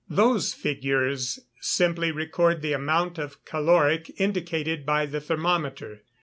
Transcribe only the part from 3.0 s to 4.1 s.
of calorie